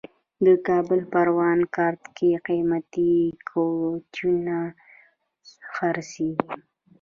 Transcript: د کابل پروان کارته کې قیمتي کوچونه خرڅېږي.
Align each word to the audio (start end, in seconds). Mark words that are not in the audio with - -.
د 0.45 0.47
کابل 0.67 0.99
پروان 1.13 1.59
کارته 1.75 2.09
کې 2.17 2.31
قیمتي 2.47 3.13
کوچونه 3.49 4.57
خرڅېږي. 5.73 6.57